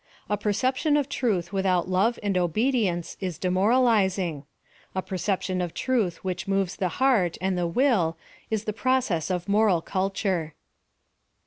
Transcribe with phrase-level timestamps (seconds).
[0.29, 4.45] A perception of truth without love and obedience is demoralizing.
[4.95, 8.17] A perception of truth which mo\ es the heart and the will
[8.49, 10.53] is the process of moral c Jture.